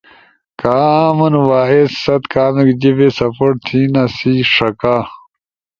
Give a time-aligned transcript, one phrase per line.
[0.61, 4.95] کامن وائس ست کامیک جیِبے سپورٹ تھینا سی ݜکا